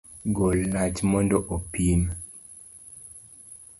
[0.37, 2.01] Gol lach mondo opim